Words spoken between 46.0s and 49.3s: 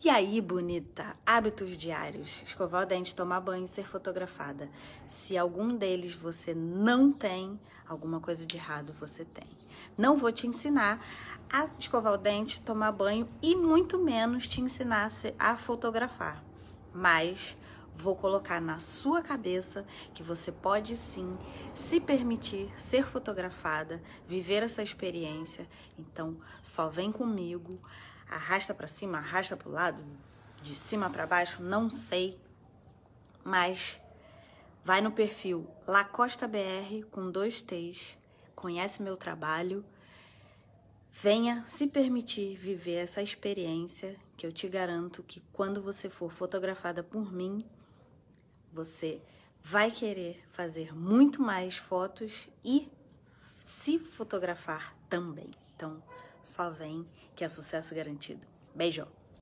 for fotografada por mim, você